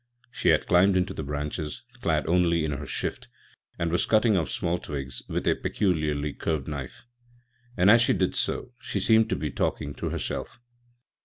[0.31, 3.27] She had climbed into the branches, clad only, in her shift,
[3.77, 7.05] and was cutting off small twigs with a peculiarly curved knife,
[7.77, 10.59] and as she did so she seemed to be talking to herself.